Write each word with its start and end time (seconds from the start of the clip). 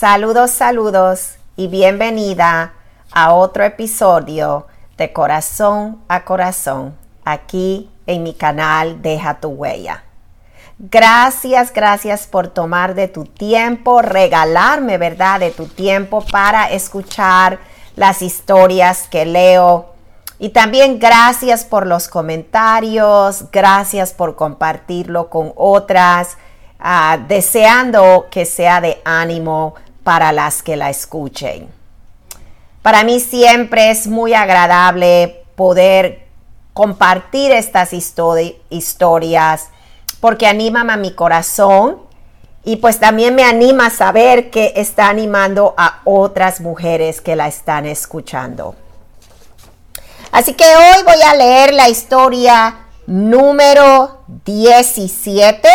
Saludos, 0.00 0.52
saludos 0.52 1.34
y 1.56 1.68
bienvenida 1.68 2.72
a 3.12 3.34
otro 3.34 3.64
episodio 3.64 4.66
de 4.96 5.12
Corazón 5.12 6.00
a 6.08 6.24
Corazón 6.24 6.96
aquí 7.22 7.90
en 8.06 8.22
mi 8.22 8.32
canal 8.32 9.02
Deja 9.02 9.40
tu 9.40 9.48
huella. 9.48 10.04
Gracias, 10.78 11.70
gracias 11.74 12.26
por 12.26 12.48
tomar 12.48 12.94
de 12.94 13.08
tu 13.08 13.26
tiempo, 13.26 14.00
regalarme, 14.00 14.96
¿verdad? 14.96 15.38
De 15.38 15.50
tu 15.50 15.66
tiempo 15.66 16.24
para 16.32 16.70
escuchar 16.70 17.58
las 17.94 18.22
historias 18.22 19.06
que 19.06 19.26
leo. 19.26 19.92
Y 20.38 20.48
también 20.48 20.98
gracias 20.98 21.66
por 21.66 21.86
los 21.86 22.08
comentarios, 22.08 23.50
gracias 23.52 24.14
por 24.14 24.34
compartirlo 24.34 25.28
con 25.28 25.52
otras, 25.56 26.38
ah, 26.78 27.18
deseando 27.28 28.28
que 28.30 28.46
sea 28.46 28.80
de 28.80 29.02
ánimo 29.04 29.74
para 30.02 30.32
las 30.32 30.62
que 30.62 30.76
la 30.76 30.90
escuchen. 30.90 31.68
Para 32.82 33.04
mí 33.04 33.20
siempre 33.20 33.90
es 33.90 34.06
muy 34.06 34.34
agradable 34.34 35.44
poder 35.54 36.26
compartir 36.72 37.52
estas 37.52 37.92
historias 37.92 39.68
porque 40.20 40.46
animan 40.46 40.90
a 40.90 40.96
mi 40.96 41.12
corazón 41.12 41.98
y 42.64 42.76
pues 42.76 43.00
también 43.00 43.34
me 43.34 43.44
anima 43.44 43.86
a 43.86 43.90
saber 43.90 44.50
que 44.50 44.74
está 44.76 45.08
animando 45.08 45.74
a 45.76 46.00
otras 46.04 46.60
mujeres 46.60 47.20
que 47.20 47.36
la 47.36 47.48
están 47.48 47.86
escuchando. 47.86 48.74
Así 50.32 50.54
que 50.54 50.64
hoy 50.64 51.02
voy 51.04 51.22
a 51.22 51.34
leer 51.34 51.74
la 51.74 51.88
historia 51.88 52.86
número 53.06 54.22
17. 54.44 55.68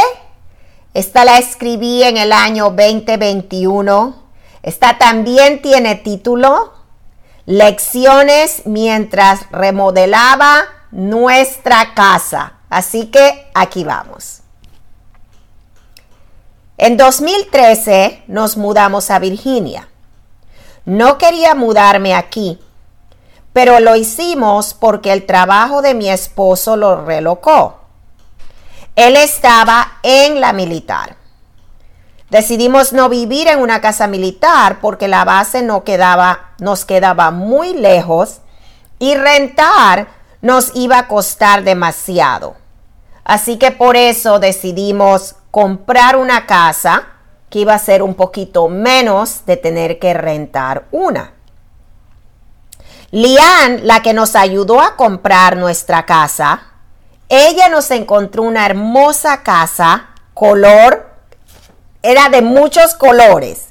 Esta 0.95 1.25
la 1.25 1.39
escribí 1.39 2.03
en 2.03 2.15
el 2.15 2.31
año 2.31 2.69
2021. 2.69 4.15
Esta 4.63 4.97
también 4.97 5.61
tiene 5.61 5.95
título 5.95 6.71
Lecciones 7.45 8.61
mientras 8.63 9.41
remodelaba 9.51 10.63
nuestra 10.91 11.93
casa. 11.95 12.53
Así 12.69 13.07
que 13.07 13.51
aquí 13.53 13.83
vamos. 13.83 14.39
En 16.77 16.95
2013 16.95 18.23
nos 18.27 18.55
mudamos 18.55 19.11
a 19.11 19.19
Virginia. 19.19 19.89
No 20.85 21.17
quería 21.17 21.55
mudarme 21.55 22.15
aquí, 22.15 22.57
pero 23.51 23.81
lo 23.81 23.97
hicimos 23.97 24.73
porque 24.73 25.11
el 25.11 25.25
trabajo 25.25 25.81
de 25.81 25.93
mi 25.93 26.09
esposo 26.09 26.77
lo 26.77 27.03
relocó. 27.03 27.84
Él 28.95 29.17
estaba 29.17 29.99
en 30.03 30.39
la 30.39 30.53
militar. 30.53 31.17
Decidimos 32.29 32.91
no 32.91 33.09
vivir 33.09 33.47
en 33.47 33.59
una 33.59 33.81
casa 33.81 34.07
militar 34.07 34.79
porque 34.81 35.07
la 35.07 35.25
base 35.25 35.61
no 35.61 35.83
quedaba, 35.83 36.53
nos 36.59 36.85
quedaba 36.85 37.31
muy 37.31 37.73
lejos 37.73 38.39
y 38.99 39.15
rentar 39.15 40.07
nos 40.41 40.75
iba 40.75 40.99
a 40.99 41.07
costar 41.07 41.63
demasiado. 41.63 42.55
Así 43.23 43.57
que 43.57 43.71
por 43.71 43.95
eso 43.95 44.39
decidimos 44.39 45.35
comprar 45.51 46.15
una 46.15 46.45
casa 46.45 47.07
que 47.49 47.59
iba 47.59 47.73
a 47.73 47.79
ser 47.79 48.03
un 48.03 48.15
poquito 48.15 48.67
menos 48.67 49.45
de 49.45 49.57
tener 49.57 49.97
que 49.97 50.13
rentar 50.13 50.85
una. 50.91 51.33
Lian, 53.11 53.87
la 53.87 54.01
que 54.01 54.13
nos 54.13 54.35
ayudó 54.35 54.81
a 54.81 54.95
comprar 54.95 55.57
nuestra 55.57 56.05
casa, 56.05 56.74
ella 57.35 57.69
nos 57.69 57.91
encontró 57.91 58.43
una 58.43 58.65
hermosa 58.65 59.43
casa, 59.43 60.09
color, 60.33 61.09
era 62.01 62.29
de 62.29 62.41
muchos 62.41 62.95
colores. 62.95 63.67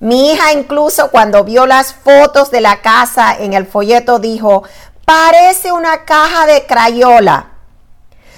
Mi 0.00 0.32
hija 0.32 0.52
incluso 0.52 1.10
cuando 1.10 1.44
vio 1.44 1.66
las 1.66 1.94
fotos 1.94 2.50
de 2.50 2.60
la 2.60 2.82
casa 2.82 3.36
en 3.38 3.52
el 3.52 3.66
folleto 3.66 4.18
dijo, 4.18 4.64
parece 5.04 5.72
una 5.72 6.04
caja 6.04 6.46
de 6.46 6.66
crayola. 6.66 7.52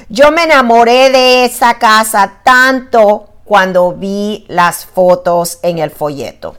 Yo 0.09 0.31
me 0.31 0.45
enamoré 0.45 1.11
de 1.11 1.47
esa 1.47 1.79
casa 1.79 2.41
tanto 2.45 3.29
cuando 3.45 3.93
vi 3.93 4.45
las 4.49 4.85
fotos 4.85 5.59
en 5.63 5.79
el 5.79 5.91
folleto. 5.91 6.57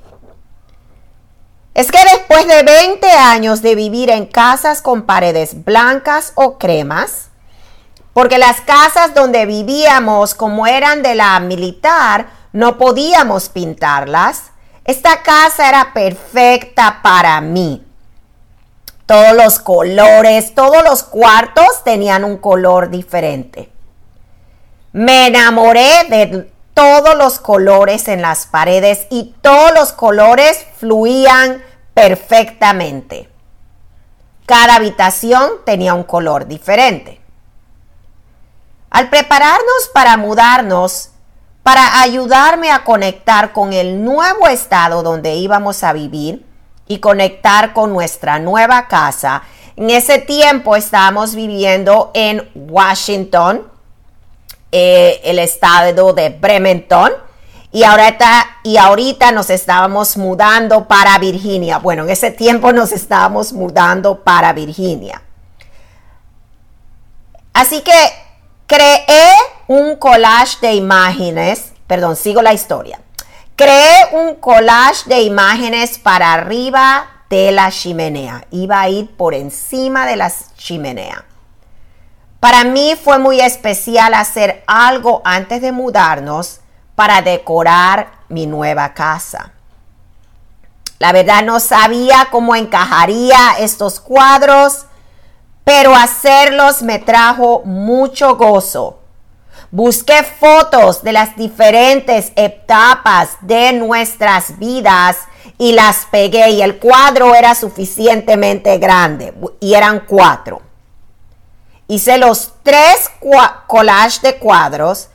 Es 1.75 1.91
que 1.91 1.99
después 2.11 2.47
de 2.47 2.63
20 2.63 3.11
años 3.11 3.61
de 3.61 3.75
vivir 3.75 4.09
en 4.09 4.25
casas 4.25 4.81
con 4.81 5.03
paredes 5.03 5.65
blancas 5.65 6.31
o 6.35 6.57
cremas, 6.57 7.29
porque 8.15 8.37
las 8.37 8.61
casas 8.61 9.13
donde 9.13 9.45
vivíamos, 9.45 10.35
como 10.35 10.67
eran 10.67 11.03
de 11.03 11.15
la 11.15 11.37
militar, 11.41 12.27
no 12.53 12.77
podíamos 12.77 13.49
pintarlas, 13.49 14.51
esta 14.85 15.21
casa 15.21 15.67
era 15.67 15.91
perfecta 15.93 17.01
para 17.03 17.41
mí 17.41 17.85
todos 19.05 19.35
los 19.35 19.59
colores, 19.59 20.55
todos 20.55 20.81
los 20.81 21.03
cuartos 21.03 21.83
tenían 21.83 22.23
un 22.23 22.37
color 22.37 22.89
diferente. 22.89 23.69
Me 24.93 25.27
enamoré 25.27 26.05
de 26.09 26.49
todos 26.73 27.17
los 27.17 27.39
colores 27.39 28.07
en 28.07 28.21
las 28.21 28.47
paredes 28.47 29.07
y 29.09 29.35
todos 29.41 29.73
los 29.73 29.91
colores 29.91 30.65
fluían 30.77 31.61
perfectamente. 31.93 33.29
Cada 34.45 34.75
habitación 34.75 35.49
tenía 35.65 35.93
un 35.93 36.03
color 36.03 36.47
diferente. 36.47 37.24
Al 38.95 39.09
prepararnos 39.09 39.89
para 39.93 40.15
mudarnos, 40.15 41.09
para 41.63 41.99
ayudarme 41.99 42.71
a 42.71 42.85
conectar 42.85 43.51
con 43.51 43.73
el 43.73 44.01
nuevo 44.05 44.47
estado 44.47 45.03
donde 45.03 45.35
íbamos 45.35 45.83
a 45.83 45.91
vivir, 45.91 46.45
y 46.87 46.99
conectar 46.99 47.73
con 47.73 47.91
nuestra 47.91 48.39
nueva 48.39 48.87
casa. 48.87 49.43
En 49.75 49.89
ese 49.89 50.19
tiempo 50.19 50.77
estábamos 50.77 51.35
viviendo 51.35 52.11
en 52.13 52.49
Washington, 52.55 53.67
eh, 54.71 55.19
el 55.25 55.39
estado 55.39 56.13
de 56.13 56.29
Bremerton, 56.29 57.11
y 57.73 57.83
ahorita, 57.83 58.59
y 58.63 58.77
ahorita 58.77 59.33
nos 59.33 59.49
estábamos 59.49 60.15
mudando 60.15 60.87
para 60.87 61.17
Virginia. 61.17 61.79
Bueno, 61.79 62.03
en 62.03 62.11
ese 62.11 62.31
tiempo 62.31 62.71
nos 62.71 62.93
estábamos 62.93 63.51
mudando 63.51 64.23
para 64.23 64.53
Virginia. 64.53 65.21
Así 67.51 67.81
que 67.81 68.24
creé 68.67 69.33
un 69.67 69.95
collage 69.95 70.57
de 70.61 70.73
imágenes, 70.73 71.73
perdón, 71.87 72.15
sigo 72.15 72.41
la 72.41 72.53
historia. 72.53 72.99
Creé 73.55 74.09
un 74.11 74.35
collage 74.35 75.07
de 75.07 75.21
imágenes 75.21 75.97
para 75.97 76.33
arriba 76.33 77.07
de 77.29 77.51
la 77.51 77.71
chimenea. 77.71 78.45
Iba 78.51 78.81
a 78.81 78.89
ir 78.89 79.15
por 79.15 79.33
encima 79.33 80.05
de 80.05 80.17
la 80.17 80.31
chimenea. 80.57 81.25
Para 82.39 82.63
mí 82.63 82.95
fue 83.01 83.17
muy 83.17 83.39
especial 83.39 84.13
hacer 84.13 84.63
algo 84.67 85.21
antes 85.23 85.61
de 85.61 85.71
mudarnos 85.71 86.59
para 86.95 87.21
decorar 87.21 88.11
mi 88.29 88.45
nueva 88.45 88.93
casa. 88.93 89.51
La 90.99 91.11
verdad 91.11 91.43
no 91.43 91.59
sabía 91.59 92.27
cómo 92.31 92.55
encajaría 92.55 93.55
estos 93.59 93.99
cuadros, 93.99 94.85
pero 95.65 95.93
hacerlos 95.93 96.81
me 96.81 96.99
trajo 96.99 97.63
mucho 97.65 98.37
gozo 98.37 98.99
Busqué 99.75 100.23
fotos 100.23 101.03
de 101.03 101.11
las 101.11 101.35
diferentes 101.35 102.31
etapas 102.37 103.31
de 103.41 103.73
nuestras 103.73 104.57
vidas 104.57 105.17
y 105.57 105.73
las 105.73 106.05
pegué 106.05 106.51
y 106.51 106.61
el 106.61 106.79
cuadro 106.79 107.35
era 107.35 107.55
suficientemente 107.55 108.77
grande 108.77 109.33
y 109.59 109.73
eran 109.73 110.05
cuatro. 110.07 110.61
Hice 111.89 112.17
los 112.17 112.53
tres 112.63 113.11
collages 113.67 114.21
de 114.21 114.37
cuadros, 114.37 115.09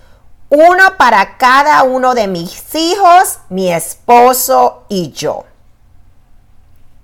uno 0.50 0.96
para 0.98 1.38
cada 1.38 1.82
uno 1.82 2.14
de 2.14 2.26
mis 2.26 2.74
hijos, 2.74 3.38
mi 3.48 3.72
esposo 3.72 4.84
y 4.90 5.10
yo. 5.12 5.44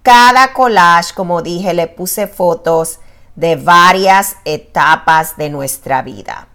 Cada 0.02 0.52
collage, 0.52 1.14
como 1.14 1.40
dije, 1.40 1.72
le 1.72 1.86
puse 1.86 2.26
fotos 2.26 2.98
de 3.36 3.56
varias 3.56 4.36
etapas 4.44 5.36
de 5.36 5.50
nuestra 5.50 6.02
vida. 6.02 6.48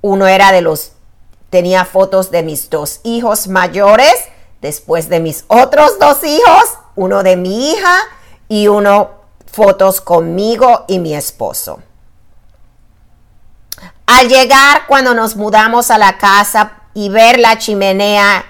Uno 0.00 0.26
era 0.26 0.50
de 0.50 0.62
los, 0.62 0.92
tenía 1.50 1.84
fotos 1.84 2.30
de 2.30 2.42
mis 2.42 2.68
dos 2.70 3.00
hijos 3.04 3.48
mayores, 3.48 4.14
después 4.60 5.08
de 5.08 5.20
mis 5.20 5.44
otros 5.48 5.98
dos 5.98 6.24
hijos, 6.24 6.64
uno 6.96 7.22
de 7.22 7.36
mi 7.36 7.70
hija 7.70 7.98
y 8.48 8.68
uno 8.68 9.10
fotos 9.46 10.00
conmigo 10.00 10.84
y 10.88 10.98
mi 10.98 11.14
esposo. 11.14 11.80
Al 14.06 14.28
llegar 14.28 14.86
cuando 14.86 15.14
nos 15.14 15.36
mudamos 15.36 15.90
a 15.90 15.98
la 15.98 16.18
casa 16.18 16.82
y 16.94 17.08
ver 17.08 17.38
la 17.38 17.58
chimenea 17.58 18.44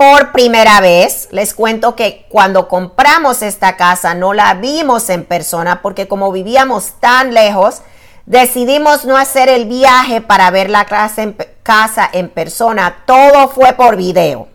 por 0.00 0.32
primera 0.32 0.80
vez, 0.80 1.28
les 1.30 1.52
cuento 1.52 1.94
que 1.94 2.24
cuando 2.30 2.68
compramos 2.68 3.42
esta 3.42 3.76
casa 3.76 4.14
no 4.14 4.32
la 4.32 4.54
vimos 4.54 5.10
en 5.10 5.26
persona 5.26 5.82
porque 5.82 6.08
como 6.08 6.32
vivíamos 6.32 6.92
tan 7.00 7.34
lejos, 7.34 7.82
Decidimos 8.30 9.04
no 9.06 9.16
hacer 9.16 9.48
el 9.48 9.64
viaje 9.64 10.20
para 10.20 10.52
ver 10.52 10.70
la 10.70 10.84
casa 10.84 12.08
en, 12.12 12.28
persona. 12.28 13.02
Todo 13.04 13.48
fue 13.48 13.72
por 13.72 13.96
video. 13.96 14.46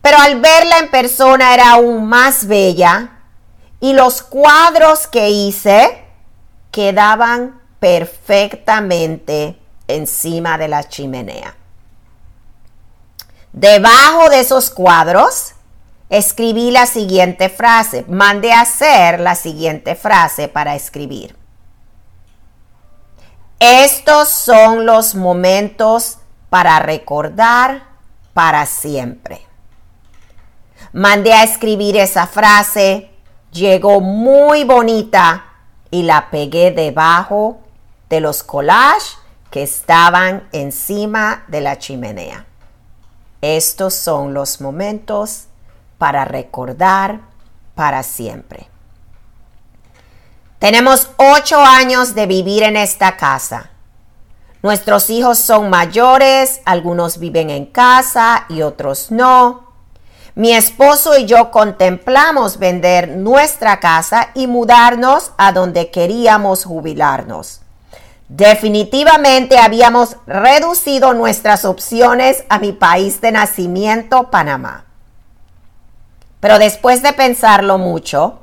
pero 0.00 0.16
al 0.16 0.40
verla 0.40 0.78
en 0.78 0.90
persona 0.90 1.52
era 1.52 1.72
aún 1.72 2.08
más 2.08 2.46
bella 2.46 3.18
y 3.80 3.92
los 3.92 4.22
cuadros 4.22 5.06
que 5.06 5.28
hice 5.28 6.04
quedaban 6.70 7.60
perfectamente 7.80 9.58
encima 9.86 10.56
de 10.56 10.68
la 10.68 10.88
chimenea. 10.88 11.59
Debajo 13.52 14.28
de 14.28 14.40
esos 14.40 14.70
cuadros 14.70 15.54
escribí 16.08 16.70
la 16.70 16.86
siguiente 16.86 17.48
frase, 17.48 18.04
mandé 18.08 18.52
a 18.52 18.62
hacer 18.62 19.20
la 19.20 19.34
siguiente 19.34 19.94
frase 19.94 20.48
para 20.48 20.74
escribir. 20.74 21.36
Estos 23.58 24.28
son 24.28 24.86
los 24.86 25.14
momentos 25.14 26.18
para 26.48 26.78
recordar 26.78 27.84
para 28.32 28.66
siempre. 28.66 29.46
Mandé 30.92 31.32
a 31.32 31.44
escribir 31.44 31.96
esa 31.96 32.26
frase, 32.26 33.10
llegó 33.52 34.00
muy 34.00 34.64
bonita 34.64 35.44
y 35.90 36.04
la 36.04 36.30
pegué 36.30 36.70
debajo 36.70 37.60
de 38.08 38.20
los 38.20 38.42
collages 38.42 39.18
que 39.50 39.62
estaban 39.62 40.48
encima 40.52 41.44
de 41.48 41.60
la 41.60 41.78
chimenea. 41.78 42.46
Estos 43.42 43.94
son 43.94 44.34
los 44.34 44.60
momentos 44.60 45.44
para 45.98 46.24
recordar 46.24 47.20
para 47.74 48.02
siempre. 48.02 48.68
Tenemos 50.58 51.08
ocho 51.16 51.58
años 51.58 52.14
de 52.14 52.26
vivir 52.26 52.62
en 52.62 52.76
esta 52.76 53.16
casa. 53.16 53.70
Nuestros 54.62 55.08
hijos 55.08 55.38
son 55.38 55.70
mayores, 55.70 56.60
algunos 56.66 57.18
viven 57.18 57.48
en 57.48 57.64
casa 57.64 58.44
y 58.50 58.60
otros 58.60 59.10
no. 59.10 59.70
Mi 60.34 60.52
esposo 60.52 61.16
y 61.18 61.24
yo 61.24 61.50
contemplamos 61.50 62.58
vender 62.58 63.08
nuestra 63.08 63.80
casa 63.80 64.28
y 64.34 64.46
mudarnos 64.46 65.32
a 65.38 65.52
donde 65.52 65.90
queríamos 65.90 66.64
jubilarnos. 66.64 67.62
Definitivamente 68.30 69.58
habíamos 69.58 70.16
reducido 70.24 71.14
nuestras 71.14 71.64
opciones 71.64 72.44
a 72.48 72.60
mi 72.60 72.70
país 72.70 73.20
de 73.20 73.32
nacimiento, 73.32 74.30
Panamá. 74.30 74.84
Pero 76.38 76.60
después 76.60 77.02
de 77.02 77.12
pensarlo 77.12 77.76
mucho, 77.76 78.38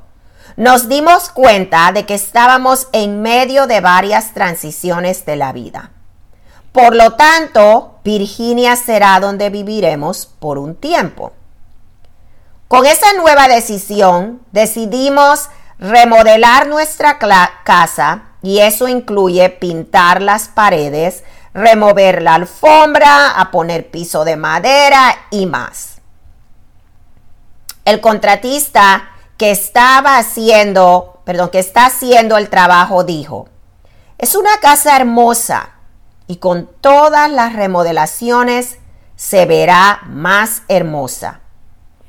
nos 0.58 0.90
dimos 0.90 1.30
cuenta 1.30 1.94
de 1.94 2.06
que 2.06 2.16
estábamos 2.16 2.90
en 2.92 3.22
medio 3.22 3.66
de 3.66 3.80
varias 3.80 4.34
transiciones 4.34 5.26
de 5.26 5.38
la 5.38 5.54
vida. 5.54 5.92
Por 6.74 6.94
lo 6.94 7.14
tanto, 7.14 8.00
Virginia 8.04 8.76
será 8.76 9.22
donde 9.22 9.50
viviremos 9.50 10.26
por 10.26 10.58
un 10.58 10.76
tiempo. 10.76 11.32
Con 12.68 12.86
esa 12.86 13.14
nueva 13.14 13.48
decisión, 13.48 14.42
decidimos 14.52 15.48
remodelar 15.80 16.68
nuestra 16.68 17.20
casa 17.64 18.27
y 18.42 18.60
eso 18.60 18.88
incluye 18.88 19.50
pintar 19.50 20.22
las 20.22 20.48
paredes, 20.48 21.24
remover 21.54 22.22
la 22.22 22.36
alfombra, 22.36 23.32
a 23.32 23.52
poner 23.52 23.90
piso 23.90 24.26
de 24.26 24.36
madera 24.36 25.16
y 25.32 25.46
más. 25.46 26.02
El 27.86 28.02
contratista 28.02 29.10
que 29.38 29.52
estaba 29.52 30.18
haciendo, 30.18 31.22
perdón, 31.24 31.50
que 31.50 31.60
está 31.60 31.86
haciendo 31.86 32.38
el 32.38 32.50
trabajo 32.50 33.04
dijo, 33.04 33.48
es 34.18 34.36
una 34.36 34.58
casa 34.62 34.96
hermosa 34.96 35.70
y 36.28 36.38
con 36.38 36.70
todas 36.82 37.30
las 37.32 37.54
remodelaciones 37.54 38.78
se 39.16 39.46
verá 39.46 40.02
más 40.06 40.64
hermosa. 40.68 41.42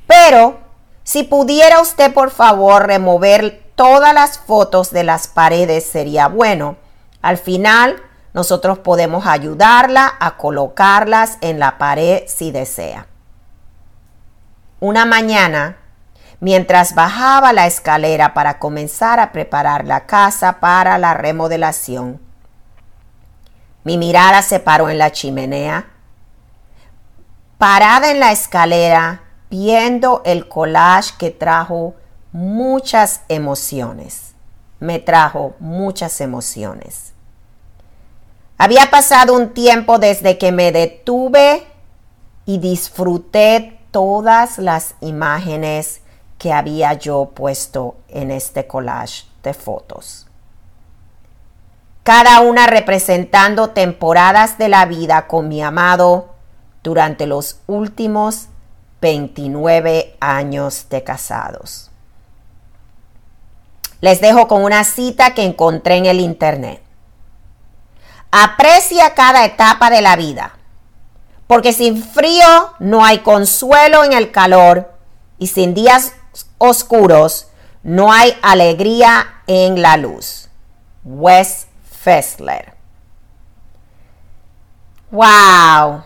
Pero 0.07 0.59
si 1.05 1.23
pudiera 1.23 1.81
usted 1.81 2.13
por 2.13 2.31
favor 2.31 2.87
remover 2.87 3.68
todas 3.79 4.13
las 4.13 4.41
fotos 4.41 4.91
de 4.91 5.05
las 5.05 5.29
paredes 5.29 5.87
sería 5.87 6.27
bueno. 6.27 6.77
Al 7.23 7.39
final, 7.39 8.03
nosotros 8.35 8.81
podemos 8.81 9.25
ayudarla 9.25 10.15
a 10.19 10.37
colocarlas 10.37 11.39
en 11.43 11.61
la 11.61 11.79
pared 11.79 12.25
si 12.27 12.51
desea. 12.51 13.07
Una 14.81 15.07
mañana, 15.07 15.77
mientras 16.41 16.97
bajaba 16.97 17.53
la 17.53 17.69
escalera 17.69 18.35
para 18.35 18.59
comenzar 18.59 19.21
a 19.21 19.31
preparar 19.31 19.87
la 19.87 20.07
casa 20.07 20.59
para 20.59 20.99
la 20.99 21.15
remodelación, 21.15 22.21
mi 23.85 23.97
mirada 23.97 24.43
se 24.43 24.59
paró 24.59 24.91
en 24.91 24.99
la 24.99 25.13
chimenea. 25.13 25.87
Parada 27.59 28.11
en 28.11 28.19
la 28.19 28.33
escalera, 28.33 29.23
viendo 29.51 30.23
el 30.25 30.49
collage 30.49 31.15
que 31.17 31.31
trajo 31.31 31.95
muchas 32.33 33.23
emociones. 33.29 34.35
Me 34.81 34.99
trajo 34.99 35.55
muchas 35.59 36.21
emociones. 36.21 37.13
Había 38.59 38.91
pasado 38.91 39.35
un 39.35 39.55
tiempo 39.55 39.99
desde 39.99 40.37
que 40.39 40.53
me 40.53 40.73
detuve 40.73 41.67
y 42.45 42.59
disfruté 42.59 43.79
todas 43.91 44.59
las 44.59 44.95
imágenes 45.01 46.01
que 46.39 46.53
había 46.53 46.95
yo 46.95 47.31
puesto 47.35 47.97
en 48.09 48.31
este 48.31 48.67
collage 48.67 49.27
de 49.43 49.55
fotos. 49.55 50.27
Cada 52.03 52.41
una 52.41 52.67
representando 52.67 53.71
temporadas 53.71 54.57
de 54.57 54.69
la 54.69 54.87
vida 54.87 55.27
con 55.27 55.49
mi 55.49 55.63
amado 55.63 56.31
durante 56.83 57.27
los 57.27 57.61
últimos 57.67 58.49
29 59.01 60.17
años 60.21 60.87
de 60.89 61.05
casados. 61.05 61.88
Les 64.01 64.21
dejo 64.21 64.47
con 64.49 64.63
una 64.63 64.85
cita 64.85 65.35
que 65.35 65.45
encontré 65.45 65.97
en 65.97 66.07
el 66.07 66.21
Internet. 66.21 66.83
Aprecia 68.31 69.15
cada 69.15 69.45
etapa 69.45 69.91
de 69.91 70.03
la 70.03 70.17
vida, 70.17 70.57
porque 71.47 71.73
sin 71.73 72.03
frío 72.03 72.75
no 72.79 73.05
hay 73.05 73.21
consuelo 73.21 74.05
en 74.05 74.13
el 74.13 74.31
calor 74.31 74.93
y 75.39 75.47
sin 75.47 75.75
días 75.75 76.13
oscuros 76.59 77.49
no 77.83 78.13
hay 78.13 78.37
alegría 78.43 79.43
en 79.47 79.81
la 79.81 79.97
luz. 79.97 80.49
Wes 81.05 81.69
Fessler. 81.91 82.75
¡Wow! 85.11 86.05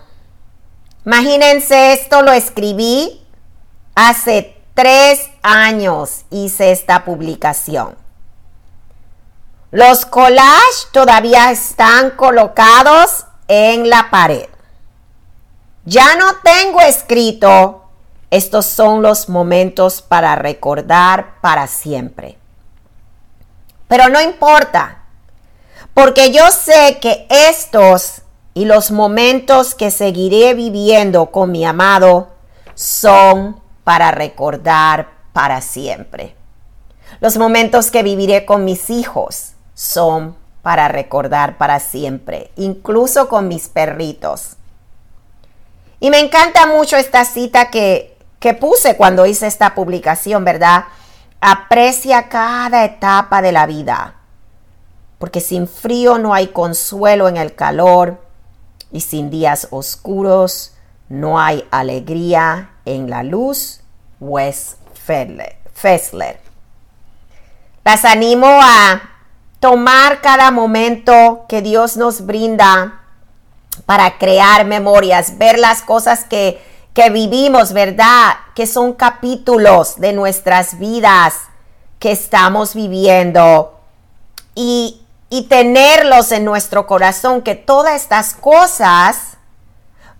Imagínense 1.05 1.93
esto, 1.93 2.23
lo 2.23 2.31
escribí 2.31 3.27
hace 3.97 4.57
tres 4.75 5.32
años 5.43 6.25
hice 6.31 6.73
esta 6.73 7.05
publicación. 7.05 7.97
Los 9.71 10.05
collages 10.05 10.89
todavía 10.93 11.51
están 11.51 12.11
colocados 12.11 13.25
en 13.49 13.89
la 13.89 14.11
pared. 14.11 14.49
Ya 15.85 16.15
no 16.17 16.37
tengo 16.45 16.81
escrito, 16.81 17.85
estos 18.31 18.67
son 18.67 19.03
los 19.03 19.29
momentos 19.29 20.03
para 20.03 20.37
recordar 20.37 21.41
para 21.41 21.67
siempre. 21.67 22.39
Pero 23.89 24.09
no 24.09 24.21
importa, 24.21 25.03
porque 25.95 26.33
yo 26.33 26.51
sé 26.51 26.99
que 27.01 27.27
estos 27.29 28.23
y 28.55 28.67
los 28.67 28.91
momentos 28.91 29.75
que 29.75 29.91
seguiré 29.91 30.55
viviendo 30.55 31.27
con 31.27 31.51
mi 31.51 31.65
amado 31.65 32.29
son 32.75 33.61
para 33.85 34.11
recordar 34.11 35.22
para 35.33 35.61
siempre. 35.61 36.35
Los 37.21 37.37
momentos 37.37 37.91
que 37.91 38.03
viviré 38.03 38.45
con 38.45 38.65
mis 38.65 38.91
hijos 38.91 39.53
son 39.75 40.37
para 40.63 40.89
recordar 40.89 41.59
para 41.59 41.81
siempre, 41.81 42.51
incluso 42.57 43.29
con 43.29 43.49
mis 43.49 43.69
perritos. 43.69 44.57
Y 46.01 46.11
me 46.11 46.21
encanta 46.21 46.67
mucho 46.67 46.97
esta 46.97 47.25
cita 47.25 47.71
que, 47.71 48.17
que 48.39 48.55
puse 48.55 48.97
cuando 48.97 49.27
hice 49.27 49.47
esta 49.47 49.75
publicación, 49.75 50.45
¿verdad? 50.45 50.85
Aprecia 51.41 52.29
cada 52.29 52.85
etapa 52.85 53.43
de 53.43 53.53
la 53.53 53.67
vida, 53.67 54.15
porque 55.19 55.41
sin 55.41 55.69
frío 55.69 56.19
no 56.19 56.35
hay 56.35 56.49
consuelo 56.49 57.29
en 57.29 57.37
el 57.37 57.55
calor 57.55 58.21
y 58.91 59.01
sin 59.01 59.31
días 59.31 59.69
oscuros 59.71 60.73
no 61.09 61.41
hay 61.41 61.67
alegría 61.71 62.71
en 62.85 63.11
la 63.11 63.23
luz, 63.23 63.81
Wes 64.21 64.77
Fessler. 65.05 66.41
Las 67.85 68.05
animo 68.05 68.47
a 68.47 69.03
tomar 69.59 70.21
cada 70.21 70.51
momento 70.51 71.47
que 71.49 71.63
Dios 71.63 71.97
nos 71.97 72.27
brinda 72.27 73.01
para 73.87 74.19
crear 74.19 74.65
memorias, 74.65 75.39
ver 75.39 75.59
las 75.59 75.83
cosas 75.83 76.25
que, 76.25 76.63
que 76.95 77.11
vivimos, 77.11 77.73
¿verdad? 77.73 78.35
Que 78.55 78.67
son 78.67 78.93
capítulos 78.93 79.99
de 79.99 80.13
nuestras 80.13 80.79
vidas 80.79 81.35
que 81.99 82.13
estamos 82.13 82.75
viviendo 82.75 83.79
y, 84.55 85.03
y 85.31 85.45
tenerlos 85.45 86.33
en 86.33 86.45
nuestro 86.45 86.87
corazón, 86.87 87.43
que 87.43 87.55
todas 87.55 88.01
estas 88.01 88.35
cosas 88.35 89.37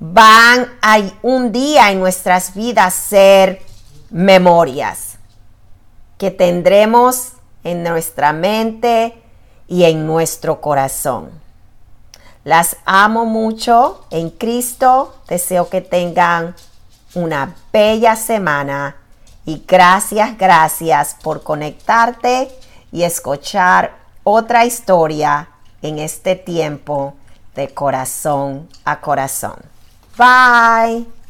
van 0.01 0.73
a 0.83 0.99
un 1.23 1.53
día 1.53 1.91
en 1.91 2.01
nuestras 2.01 2.55
vidas 2.55 2.95
ser 2.95 3.63
memorias 4.13 5.19
que 6.19 6.31
tendremos 6.31 7.33
en 7.65 7.83
nuestra 7.83 8.33
mente 8.33 9.21
y 9.67 9.85
en 9.85 10.07
nuestro 10.07 10.61
corazón. 10.61 11.31
Las 12.45 12.77
amo 12.85 13.25
mucho 13.25 14.05
en 14.11 14.31
Cristo. 14.31 15.17
Deseo 15.29 15.69
que 15.69 15.81
tengan 15.81 16.55
una 17.15 17.55
bella 17.73 18.17
semana 18.17 18.97
y 19.45 19.65
gracias, 19.67 20.37
gracias 20.39 21.17
por 21.23 21.43
conectarte 21.43 22.51
y 22.91 23.03
escuchar 23.03 23.97
otra 24.25 24.65
historia 24.65 25.49
en 25.81 25.99
este 25.99 26.37
tiempo 26.37 27.15
de 27.55 27.73
corazón 27.73 28.69
a 28.85 29.01
corazón. 29.01 29.57
Bye. 30.17 31.22